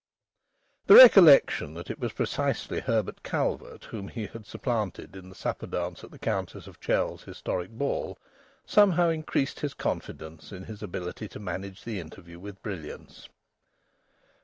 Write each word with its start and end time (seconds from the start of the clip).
The 0.87 0.95
recollection 0.95 1.75
that 1.75 1.91
it 1.91 1.99
was 1.99 2.11
precisely 2.13 2.79
Herbert 2.79 3.21
Calvert 3.21 3.83
whom 3.91 4.07
he 4.07 4.25
had 4.25 4.47
supplanted 4.47 5.15
in 5.15 5.29
the 5.29 5.35
supper 5.35 5.67
dance 5.67 6.03
at 6.03 6.09
the 6.09 6.17
Countess 6.17 6.65
of 6.65 6.79
Chell's 6.79 7.21
historic 7.25 7.69
ball 7.69 8.17
somehow 8.65 9.09
increased 9.09 9.59
his 9.59 9.75
confidence 9.75 10.51
in 10.51 10.63
his 10.63 10.81
ability 10.81 11.27
to 11.27 11.39
manage 11.39 11.83
the 11.83 11.99
interview 11.99 12.39
with 12.39 12.63
brilliance. 12.63 13.29